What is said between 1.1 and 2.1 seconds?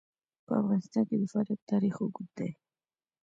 د فاریاب تاریخ